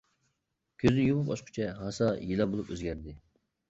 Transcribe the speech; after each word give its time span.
كۆزنى 0.85 1.05
يۇمۇپ 1.05 1.31
ئاچقۇچە 1.37 1.71
ھاسا 1.85 2.11
يىلان 2.33 2.53
بولۇپ 2.57 2.77
ئۆزگەردى. 2.77 3.21